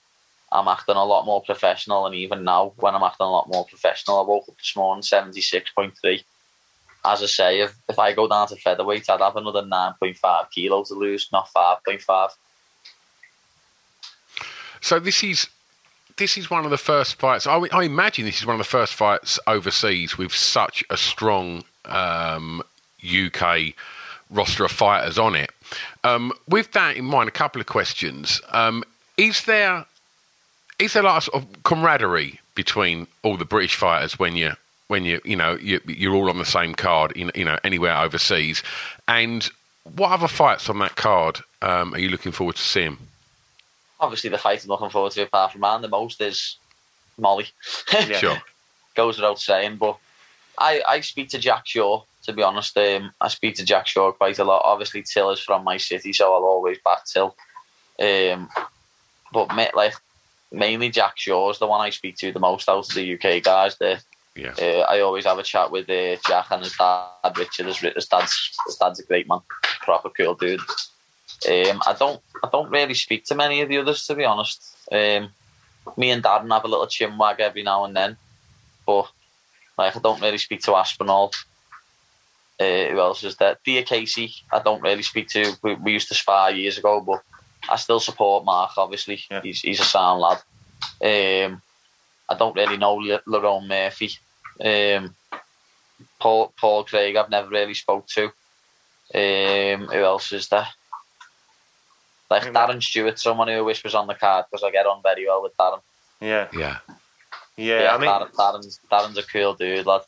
[0.52, 3.66] I'm acting a lot more professional, and even now, when I'm acting a lot more
[3.66, 6.24] professional, I woke up this morning 76.3.
[7.06, 10.90] As I say, if, if I go down to featherweight, I'd have another 9.5 kilos
[10.90, 12.30] to lose, not 5.5.
[14.82, 15.48] So this is
[16.18, 17.48] this is one of the first fights.
[17.48, 21.64] I, I imagine this is one of the first fights overseas with such a strong
[21.86, 22.62] um,
[23.04, 23.74] UK
[24.30, 25.52] roster of fighters on it.
[26.04, 28.42] Um, with that in mind, a couple of questions.
[28.50, 28.84] Um,
[29.18, 29.86] is there
[30.80, 34.54] is there like a sort of camaraderie between all the British fighters when you
[34.88, 37.96] when you you know you, you're all on the same card in you know anywhere
[37.98, 38.64] overseas?
[39.08, 39.48] And
[39.96, 42.98] what other fights on that card um, are you looking forward to seeing?
[44.00, 46.58] Obviously, the fight I'm looking forward to, apart from man, the most is
[47.18, 47.48] Molly.
[48.14, 48.38] Sure.
[48.96, 49.98] Goes without saying, but
[50.58, 52.78] I, I speak to Jack Shore, to be honest.
[52.78, 54.62] Um, I speak to Jack Shore quite a lot.
[54.66, 57.36] Obviously, Till is from my city, so I'll always back Till.
[58.00, 58.50] Um,
[59.32, 59.94] but ma- like
[60.52, 63.78] mainly Jack Shore's the one I speak to the most out of the UK guys.
[63.78, 64.00] There,
[64.36, 64.54] Yeah.
[64.60, 67.68] uh, I always have a chat with uh, Jack and his dad, Richard.
[67.68, 69.40] His, his dad's his dad's a great man,
[69.82, 70.62] proper cool dude.
[71.48, 74.76] Um, I don't I don't really speak to many of the others to be honest.
[74.92, 75.30] Um,
[75.98, 78.18] me and Dad have a little chin wag every now and then,
[78.86, 79.10] but
[79.78, 81.32] like I don't really speak to Aspinall.
[82.60, 83.58] Uh, who else is there?
[83.64, 84.34] Dia Casey.
[84.52, 85.54] I don't really speak to.
[85.64, 87.22] We, we used to spar years ago, but
[87.68, 88.72] I still support Mark.
[88.78, 89.42] Obviously, Yeah.
[89.42, 90.38] he's he's a sound lad.
[91.02, 91.62] Um,
[92.30, 94.12] I don't really know Le- Lerone Murphy.
[94.64, 95.16] Um,
[96.20, 97.16] Paul Paul Craig.
[97.16, 98.26] I've never really spoke to.
[99.14, 100.68] Um, who else is there?
[102.30, 102.52] Like Yeah.
[102.52, 105.58] Darren Stewart, someone who whispers on the card because I get on very well with
[105.58, 105.82] Darren.
[106.22, 106.48] Yeah.
[106.54, 106.78] Yeah.
[107.58, 107.90] Yeah.
[107.94, 110.02] I mean, Darren, Darren's, Darren's a cool dude, lad.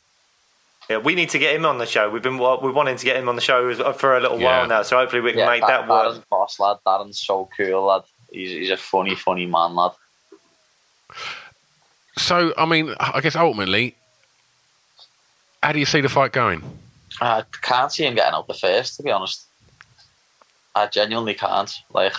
[0.92, 2.10] Yeah, we need to get him on the show.
[2.10, 4.58] We've been we're wanting to get him on the show uh, for a little Yeah.
[4.60, 6.14] while now, so hopefully we can Yeah, make Dar- that work.
[6.14, 6.76] Darren's boss, lad.
[6.86, 8.02] Darren's so cool, lad.
[8.30, 9.92] He's, he's a funny, funny man, lad.
[12.18, 13.94] So, I mean, I guess ultimately,
[15.62, 16.62] how do you see the fight going?
[17.20, 19.46] I can't see him getting out the first, to be honest.
[20.74, 21.72] I genuinely can't.
[21.92, 22.14] Like,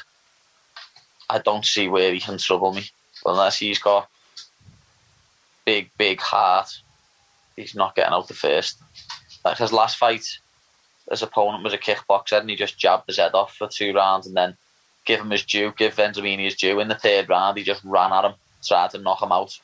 [1.29, 2.85] I don't see where he can trouble me
[3.25, 4.07] unless he's got
[5.65, 6.69] big, big heart.
[7.55, 8.79] He's not getting out the first.
[9.45, 10.25] Like his last fight,
[11.09, 14.27] his opponent was a kickboxer, and he just jabbed his head off for two rounds,
[14.27, 14.55] and then
[15.05, 16.79] give him his due, give Vendramini his due.
[16.79, 19.59] In the third round, he just ran at him, tried to knock him out.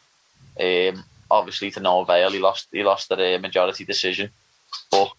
[0.60, 2.32] Um, obviously, to no avail.
[2.32, 2.68] He lost.
[2.72, 4.30] He lost the uh, majority decision,
[4.92, 5.12] but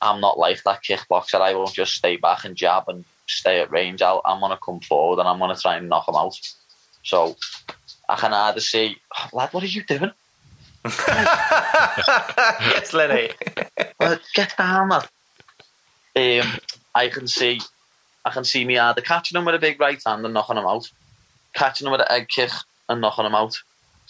[0.00, 1.40] I'm not like that kickboxer.
[1.40, 4.02] I won't just stay back and jab and stay at range.
[4.02, 6.38] I'm going to come forward and I'm to try and knock him out.
[7.02, 7.36] So
[8.08, 8.96] I can either say,
[9.32, 10.10] lad, what are you doing?
[10.84, 13.30] Yes, Lenny.
[14.00, 15.08] Uh, get down, lad.
[16.16, 16.58] Um,
[16.94, 17.60] I can see,
[18.24, 20.66] I can see me either catching him with a big right hand and knocking him
[20.66, 20.90] out,
[21.52, 22.50] catching him with an egg kick
[22.88, 23.56] and knocking him out,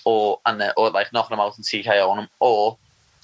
[0.04, 2.78] or and then, or like knocking him out and TKO him, or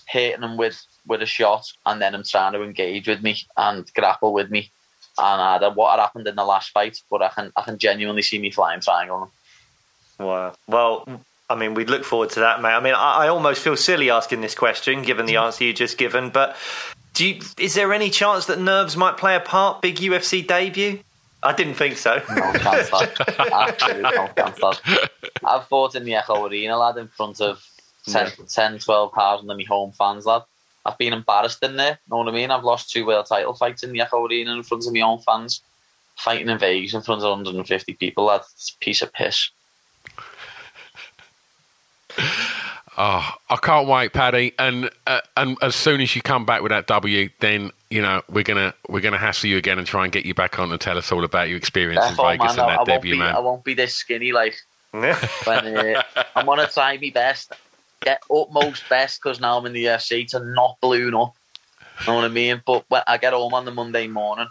[0.06, 3.92] hitting him with with a shot and then him trying to engage with me and
[3.94, 4.70] grapple with me.
[5.16, 8.22] And either what had happened in the last fight, but I can I can genuinely
[8.22, 9.30] see me flying triangle.
[10.18, 10.54] Wow.
[10.66, 12.72] Well, I mean, we'd look forward to that, mate.
[12.72, 15.42] I mean, I, I almost feel silly asking this question, given the mm.
[15.42, 16.30] answer you just given.
[16.30, 16.56] But
[17.12, 19.82] do you, is there any chance that nerves might play a part?
[19.82, 21.00] Big UFC debut?
[21.42, 22.22] I didn't think so.
[22.34, 23.12] No chance, lad.
[23.28, 24.78] Absolutely no chance, lad.
[25.44, 27.62] I've fought in the Echo Arena, lad, in front of
[28.08, 30.42] 10, 10 12,000 of my home fans, lad.
[30.86, 32.50] I've been embarrassed in there, know what I mean?
[32.50, 35.18] I've lost two world title fights in the Echo Arena in front of my own
[35.18, 35.62] fans.
[36.16, 38.42] Fighting in Vegas in front of 150 people, lad.
[38.54, 39.50] It's a piece of piss.
[42.96, 44.52] Oh, I can't wait, Paddy.
[44.58, 48.22] And uh, and as soon as you come back with that W, then you know
[48.28, 50.80] we're gonna we're gonna hassle you again and try and get you back on and
[50.80, 53.18] tell us all about your experience in Vegas man, and that I won't debut, be,
[53.18, 53.34] man.
[53.34, 54.54] I won't be this skinny, like,
[54.92, 56.02] when uh,
[56.36, 57.52] I'm gonna try my best,
[58.00, 61.34] get utmost best, because now I'm in the UFC to not balloon up.
[62.00, 62.62] You Know what I mean?
[62.64, 64.48] But when I get home on the Monday morning,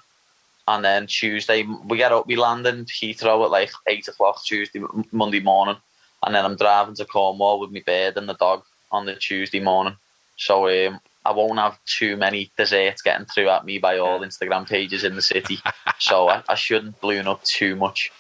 [0.68, 4.82] and then Tuesday we get up, we land in Heathrow at like eight o'clock Tuesday,
[5.14, 5.78] Monday morning,
[6.26, 9.60] and then I'm driving to Cornwall with my bird and the dog on the Tuesday
[9.60, 9.96] morning.
[10.38, 14.68] So um, I won't have too many desserts getting through at me by all Instagram
[14.68, 15.60] pages in the city.
[16.00, 18.12] so I, I shouldn't balloon up too much.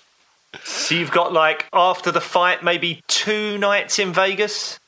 [0.63, 4.79] So you've got like after the fight, maybe two nights in Vegas.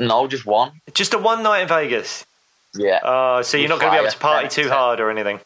[0.00, 0.72] No, just one.
[0.94, 2.26] Just a one night in Vegas.
[2.74, 3.00] Yeah.
[3.04, 5.40] Oh, so you're not going to be able to party too hard or anything.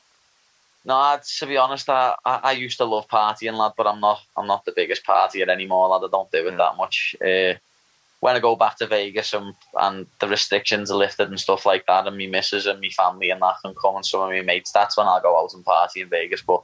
[0.86, 4.20] No, to be honest, I, I, I used to love partying, lad, but I'm not
[4.36, 6.06] I'm not the biggest partier anymore, lad.
[6.06, 7.16] I don't do it that much.
[7.20, 7.54] Uh,
[8.20, 11.86] when I go back to Vegas and and the restrictions are lifted and stuff like
[11.86, 14.42] that, and me missus and me family and that can come and some of my
[14.42, 16.40] mates, that's when I'll go out and party in Vegas.
[16.40, 16.62] But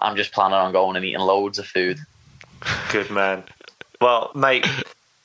[0.00, 2.00] I'm just planning on going and eating loads of food.
[2.90, 3.44] Good man.
[4.00, 4.66] Well, mate,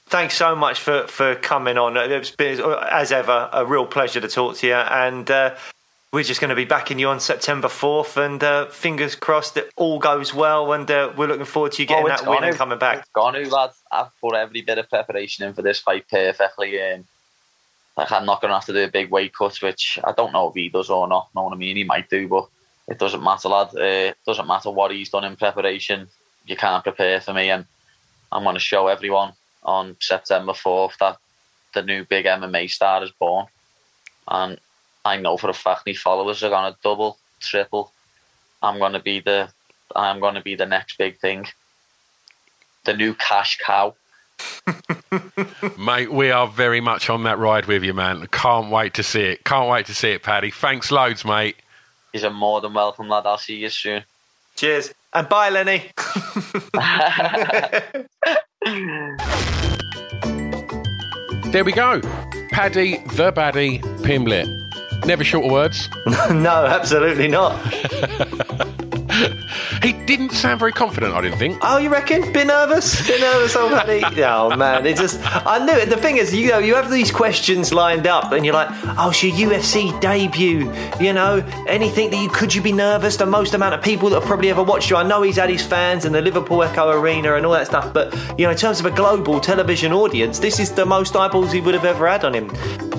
[0.06, 1.98] thanks so much for, for coming on.
[1.98, 2.60] It's been,
[2.92, 4.74] as ever, a real pleasure to talk to you.
[4.74, 5.56] And uh,
[6.16, 8.16] we're just going to be backing you on September 4th.
[8.16, 10.72] And uh, fingers crossed that all goes well.
[10.72, 13.00] And uh, we're looking forward to you getting Oh, that win and coming back.
[13.00, 13.72] It's gonna, lad.
[13.92, 16.82] I've put every bit of preparation in for this fight perfectly.
[16.82, 17.04] Um,
[17.98, 20.48] like I'm not gonna have to do a big weight cut, which I don't know
[20.48, 21.28] if he does or not.
[21.36, 21.76] Know what I mean?
[21.76, 22.48] He might do, but
[22.88, 23.76] it doesn't matter, lad.
[23.76, 26.08] Uh, it doesn't matter what he's done in preparation.
[26.46, 27.66] You can't prepare for me, and
[28.32, 31.18] I'm gonna show everyone on September 4th that
[31.74, 33.48] the new big MMA star is born.
[34.28, 34.60] And
[35.06, 37.92] I know for a fact my followers are gonna double, triple.
[38.62, 39.50] I'm gonna be the
[39.96, 41.46] I'm gonna be the next big thing.
[42.86, 43.96] The new cash cow.
[45.78, 48.28] Mate, we are very much on that ride with you, man.
[48.32, 49.44] Can't wait to see it.
[49.46, 50.52] Can't wait to see it, Paddy.
[50.52, 51.56] Thanks loads, mate.
[52.12, 53.26] He's a more than welcome lad.
[53.26, 54.04] I'll see you soon.
[54.56, 54.94] Cheers.
[55.14, 55.92] And bye, Lenny.
[61.52, 62.02] There we go.
[62.50, 64.65] Paddy the Baddy Pimblett.
[65.06, 65.90] Never short of words.
[66.30, 67.60] no, absolutely not.
[69.82, 71.60] He didn't sound very confident, I didn't think.
[71.62, 72.32] Oh, you reckon?
[72.32, 73.06] Bit nervous?
[73.08, 74.04] Bit nervous already?
[74.24, 75.90] oh man, it just I knew it.
[75.90, 79.10] The thing is, you know, you have these questions lined up, and you're like, "Oh,
[79.10, 83.18] it's your UFC debut." You know, anything that you could you be nervous?
[83.18, 84.96] The most amount of people that have probably ever watched you.
[84.96, 87.94] I know he's had his fans in the Liverpool Echo Arena and all that stuff,
[87.94, 91.52] but you know, in terms of a global television audience, this is the most eyeballs
[91.52, 92.50] he would have ever had on him.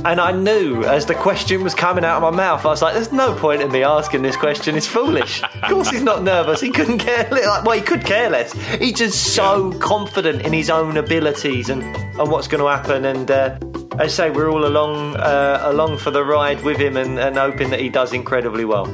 [0.04, 2.94] And I knew as the question was coming out of my mouth, I was like,
[2.94, 4.76] "There's no point in me asking this question.
[4.76, 6.60] It's foolish." Of course, he's not nervous.
[6.60, 7.28] He couldn't care.
[7.30, 8.52] Like, well, he could care less.
[8.78, 13.04] He's just so confident in his own abilities and, and what's going to happen.
[13.04, 13.58] And uh,
[13.98, 17.36] as I say, we're all along uh, along for the ride with him and, and
[17.36, 18.86] hoping that he does incredibly well.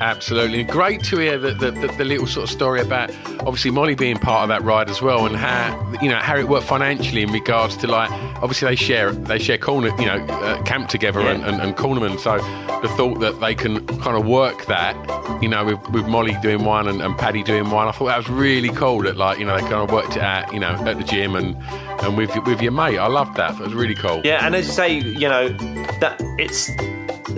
[0.00, 0.64] Absolutely.
[0.64, 3.10] Great to hear the, the, the, the little sort of story about
[3.40, 6.48] obviously Molly being part of that ride as well and how you know how it
[6.48, 8.10] worked financially in regards to like
[8.42, 12.18] obviously they share they share corner you know uh, camp together and, and, and Cornerman.
[12.18, 12.38] So
[12.80, 14.96] the thought that they can kind of work that
[15.42, 18.18] you know with, with Molly doing one and, and Paddy doing one I thought that
[18.18, 20.68] was really cool that like you know they kind of worked it out you know
[20.68, 21.56] at the gym and
[22.02, 22.98] and with with your mate.
[22.98, 23.54] I loved that.
[23.54, 24.22] It was really cool.
[24.24, 25.48] Yeah, and as you say, you know,
[26.00, 26.70] that it's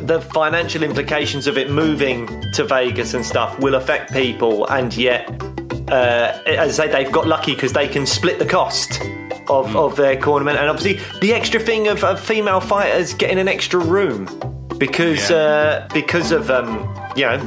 [0.07, 5.29] the financial implications of it moving to Vegas and stuff will affect people, and yet,
[5.91, 9.01] uh, as I say, they've got lucky because they can split the cost.
[9.49, 13.49] Of, of their tournament, and obviously the extra thing of, of female fighters getting an
[13.49, 14.27] extra room
[14.79, 16.79] because uh, because of um,
[17.17, 17.39] you know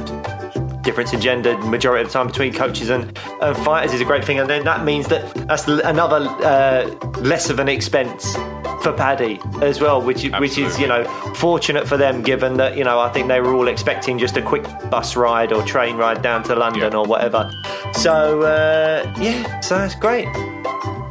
[0.86, 4.24] difference in gender majority of the time between coaches and, and fighters is a great
[4.24, 4.38] thing.
[4.38, 6.86] And then that means that that's another uh,
[7.20, 8.34] less of an expense
[8.82, 11.02] for Paddy as well which which is you know
[11.34, 14.42] fortunate for them given that you know I think they were all expecting just a
[14.42, 17.50] quick bus ride or train ride down to London or whatever.
[17.94, 20.28] So uh, yeah so that's great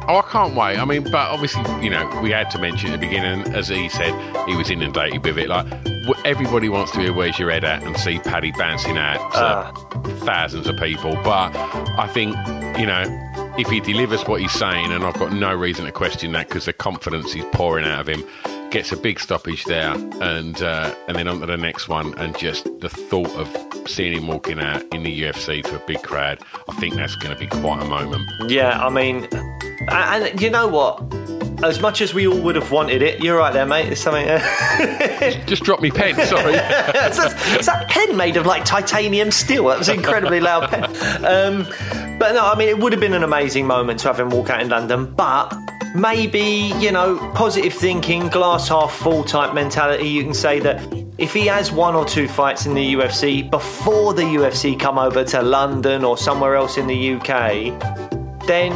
[0.08, 0.78] Oh, I can't wait.
[0.78, 3.88] I mean, but obviously, you know, we had to mention at the beginning, as he
[3.88, 4.14] said,
[4.48, 5.48] he was inundated with it.
[5.48, 5.66] Like,
[6.24, 9.72] everybody wants to hear where's your head at and see Paddy bouncing out to Ah.
[10.24, 11.14] thousands of people.
[11.24, 11.50] But
[11.98, 12.36] I think,
[12.78, 13.02] you know,
[13.58, 16.66] if he delivers what he's saying, and I've got no reason to question that because
[16.66, 18.22] the confidence he's pouring out of him,
[18.76, 22.36] gets a big stoppage there, and uh, and then on to the next one, and
[22.36, 23.48] just the thought of
[23.88, 27.34] seeing him walking out in the UFC to a big crowd, I think that's going
[27.34, 28.28] to be quite a moment.
[28.50, 29.26] Yeah, I mean,
[29.88, 31.02] and, you know what?
[31.64, 33.86] As much as we all would have wanted it, you're right there, mate.
[33.86, 34.26] There's something.
[35.46, 36.14] Just drop me pen.
[36.26, 36.52] Sorry.
[36.52, 36.58] Is
[37.16, 39.64] that- is that pen made of like titanium steel?
[39.68, 40.84] That was an incredibly loud pen.
[41.24, 41.66] Um,
[42.18, 44.50] but no, I mean, it would have been an amazing moment to have him walk
[44.50, 45.14] out in London.
[45.14, 45.50] But
[45.96, 50.80] maybe, you know, positive thinking, glass half full type mentality, you can say that
[51.18, 55.24] if he has one or two fights in the UFC before the UFC come over
[55.24, 58.72] to London or somewhere else in the UK, then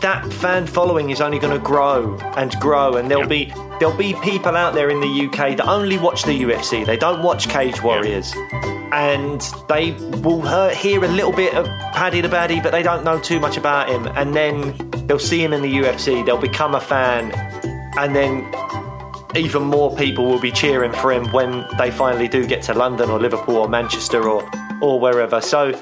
[0.00, 3.46] that fan following is only going to grow and grow, and there'll be
[3.78, 6.84] there'll be people out there in the UK that only watch the UFC.
[6.84, 8.32] They don't watch Cage Warriors,
[8.92, 9.92] and they
[10.22, 13.40] will hear, hear a little bit of Paddy the Baddy, but they don't know too
[13.40, 14.06] much about him.
[14.16, 14.76] And then
[15.06, 16.24] they'll see him in the UFC.
[16.24, 17.32] They'll become a fan,
[17.98, 18.46] and then
[19.36, 23.10] even more people will be cheering for him when they finally do get to London
[23.10, 24.48] or Liverpool or Manchester or
[24.80, 25.40] or wherever.
[25.40, 25.72] So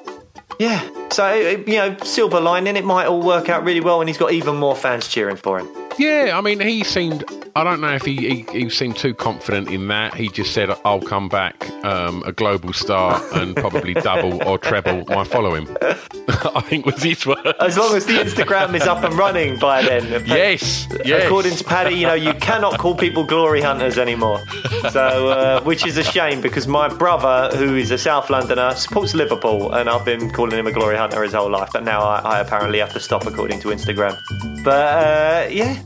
[0.59, 4.09] yeah, so uh, you know, silver lining, it might all work out really well, and
[4.09, 5.86] he's got even more fans cheering for him.
[5.99, 7.25] Yeah, I mean, he seemed.
[7.55, 10.15] I don't know if he, he, he seemed too confident in that.
[10.15, 15.05] He just said, "I'll come back, um, a global star, and probably double or treble
[15.07, 15.67] my following."
[16.29, 17.55] I think was his word.
[17.61, 20.25] As long as the Instagram is up and running by then.
[20.27, 21.25] Yes, yes.
[21.25, 24.43] According to Paddy, you know, you cannot call people glory hunters anymore.
[24.91, 29.15] So, uh, which is a shame because my brother, who is a South Londoner, supports
[29.15, 31.71] Liverpool, and I've been calling him a glory hunter his whole life.
[31.73, 34.17] But now I, I apparently have to stop, according to Instagram.
[34.65, 35.81] But uh, yeah,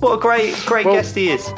[0.00, 1.52] what a great, great Well- guest he is.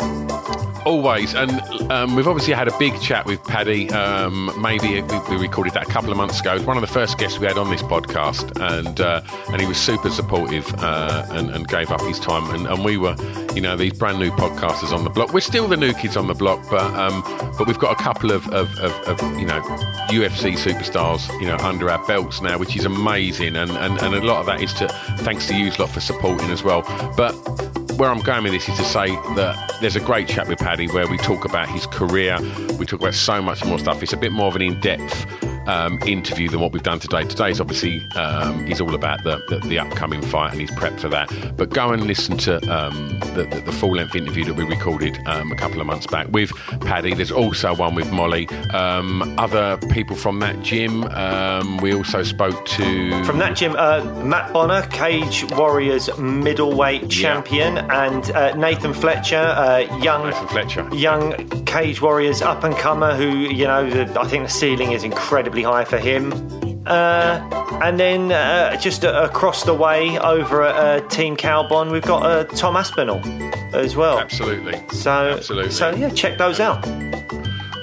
[0.84, 1.50] Always, and
[1.90, 3.90] um, we've obviously had a big chat with Paddy.
[3.90, 6.60] Um, maybe we, we recorded that a couple of months ago.
[6.62, 9.78] One of the first guests we had on this podcast, and uh, and he was
[9.78, 12.54] super supportive uh, and, and gave up his time.
[12.54, 13.16] And, and we were,
[13.54, 15.32] you know, these brand new podcasters on the block.
[15.32, 17.22] We're still the new kids on the block, but um,
[17.56, 19.60] but we've got a couple of, of, of, of you know
[20.10, 23.56] UFC superstars, you know, under our belts now, which is amazing.
[23.56, 26.50] And, and, and a lot of that is to thanks to you lot for supporting
[26.50, 26.82] as well.
[27.16, 27.32] But
[27.96, 30.88] where I'm going with this is to say that there's a great chat with Paddy
[30.88, 32.36] where we talk about his career,
[32.78, 34.02] we talk about so much more stuff.
[34.02, 37.24] It's a bit more of an in-depth um, interview than what we've done today.
[37.24, 41.08] Today's obviously um, he's all about the, the, the upcoming fight and he's prepped for
[41.08, 41.30] that.
[41.56, 45.52] But go and listen to um, the, the, the full-length interview that we recorded um,
[45.52, 46.50] a couple of months back with
[46.80, 47.14] Paddy.
[47.14, 48.48] There's also one with Molly.
[48.72, 51.04] Um, other people from that gym.
[51.04, 57.78] Um, we also spoke to From that gym, uh, Matt Bonner, Cage Warriors middleweight champion,
[57.78, 60.88] and uh, Nathan Fletcher, uh, young Nathan Fletcher.
[60.94, 63.14] young Cage Warriors up and comer.
[63.14, 65.04] Who you know, the, I think the ceiling is
[65.54, 66.32] incredibly high for him.
[66.86, 72.22] Uh, and then uh, just across the way over at uh, Team Kaobon, we've got
[72.24, 73.20] uh, Tom Aspinall
[73.74, 74.18] as well.
[74.18, 74.82] Absolutely.
[74.90, 75.70] So, Absolutely.
[75.70, 76.84] so yeah, check those out.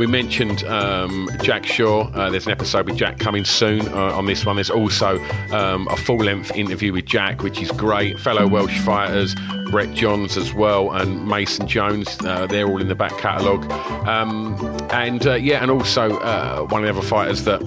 [0.01, 2.09] We mentioned um, Jack Shore.
[2.15, 4.55] Uh, there's an episode with Jack coming soon uh, on this one.
[4.55, 8.19] There's also um, a full length interview with Jack, which is great.
[8.19, 9.35] Fellow Welsh fighters,
[9.69, 12.17] Brett Johns as well, and Mason Jones.
[12.21, 13.71] Uh, they're all in the back catalogue.
[14.07, 14.55] Um,
[14.89, 17.61] and uh, yeah, and also uh, one of the other fighters that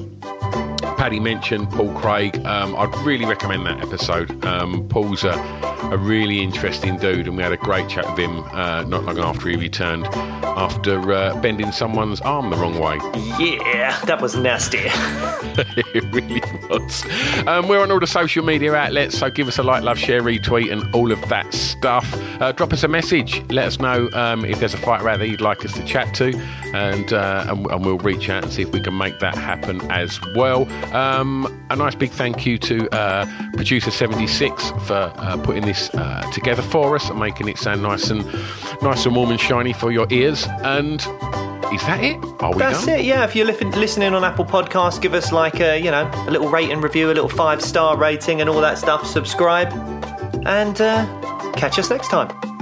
[0.96, 2.44] Paddy mentioned, Paul Craig.
[2.44, 4.44] Um, I'd really recommend that episode.
[4.44, 5.34] Um, Paul's a,
[5.92, 9.18] a really interesting dude, and we had a great chat with him uh, not long
[9.18, 12.96] after he returned after uh, bending someone's arm the wrong way.
[13.38, 14.78] Yeah, that was nasty.
[15.94, 17.04] it really was.
[17.46, 20.22] Um, we're on all the social media outlets, so give us a like, love, share,
[20.22, 22.06] retweet, and all of that stuff.
[22.40, 23.42] Uh, drop us a message.
[23.50, 26.14] Let us know um, if there's a fighter out there you'd like us to chat
[26.14, 26.36] to,
[26.74, 29.80] and, uh, and and we'll reach out and see if we can make that happen
[29.90, 30.70] as well.
[30.94, 36.30] Um, a nice big thank you to uh, producer 76 for uh, putting this uh,
[36.32, 38.24] together for us and making it sound nice and
[38.82, 40.46] nice and warm and shiny for your ears.
[40.62, 41.00] And
[41.74, 42.16] is that it?
[42.40, 42.98] Are we That's done?
[43.00, 43.04] it.
[43.04, 46.30] Yeah, if you're li- listening on Apple Podcasts, give us like a you know a
[46.30, 49.06] little rate and review, a little five star rating, and all that stuff.
[49.06, 49.72] Subscribe,
[50.46, 51.06] and uh,
[51.56, 52.53] catch us next time.